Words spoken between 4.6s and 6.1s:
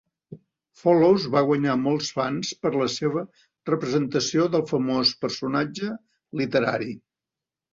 famós personatge